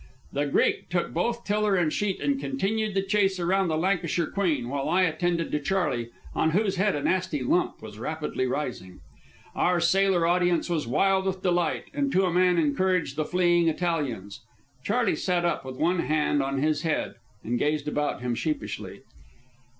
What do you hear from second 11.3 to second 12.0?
delight,